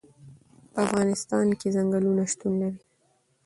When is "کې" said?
1.59-1.67